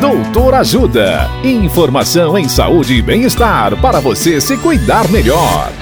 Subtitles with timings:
[0.00, 1.28] Doutor Ajuda.
[1.42, 5.72] Informação em saúde e bem-estar para você se cuidar melhor.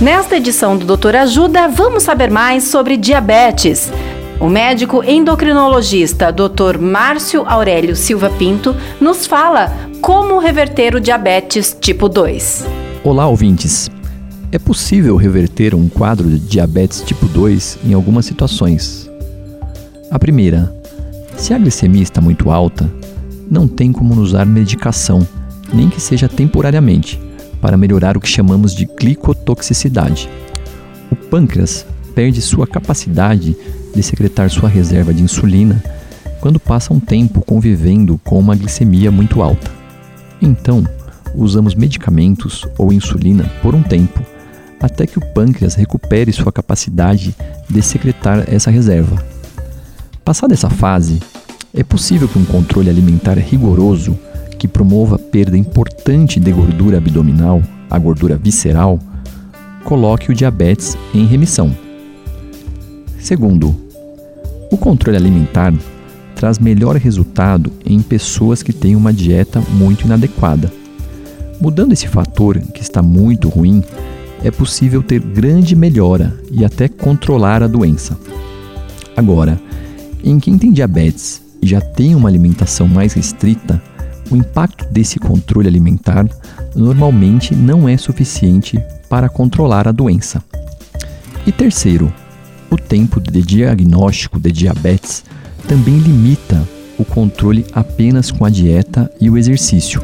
[0.00, 3.92] Nesta edição do Doutor Ajuda, vamos saber mais sobre diabetes.
[4.38, 6.78] O médico endocrinologista Dr.
[6.78, 12.64] Márcio Aurélio Silva Pinto nos fala como reverter o diabetes tipo 2.
[13.02, 13.90] Olá, ouvintes.
[14.52, 19.10] É possível reverter um quadro de diabetes tipo 2 em algumas situações.
[20.08, 20.72] A primeira,
[21.42, 22.88] se a glicemia está muito alta,
[23.50, 25.26] não tem como usar medicação,
[25.74, 27.20] nem que seja temporariamente,
[27.60, 30.30] para melhorar o que chamamos de glicotoxicidade.
[31.10, 31.84] O pâncreas
[32.14, 33.56] perde sua capacidade
[33.92, 35.82] de secretar sua reserva de insulina
[36.40, 39.68] quando passa um tempo convivendo com uma glicemia muito alta.
[40.40, 40.86] Então,
[41.34, 44.24] usamos medicamentos ou insulina por um tempo,
[44.80, 47.34] até que o pâncreas recupere sua capacidade
[47.68, 49.20] de secretar essa reserva.
[50.24, 51.18] Passada essa fase,
[51.74, 54.18] é possível que um controle alimentar rigoroso,
[54.58, 58.98] que promova perda importante de gordura abdominal, a gordura visceral,
[59.84, 61.74] coloque o diabetes em remissão.
[63.18, 63.74] Segundo,
[64.70, 65.72] o controle alimentar
[66.34, 70.70] traz melhor resultado em pessoas que têm uma dieta muito inadequada.
[71.60, 73.82] Mudando esse fator que está muito ruim,
[74.44, 78.18] é possível ter grande melhora e até controlar a doença.
[79.16, 79.60] Agora,
[80.24, 83.80] em quem tem diabetes já tem uma alimentação mais restrita,
[84.30, 86.26] o impacto desse controle alimentar
[86.74, 90.42] normalmente não é suficiente para controlar a doença.
[91.46, 92.12] E terceiro,
[92.70, 95.24] o tempo de diagnóstico de diabetes
[95.68, 96.66] também limita
[96.98, 100.02] o controle apenas com a dieta e o exercício.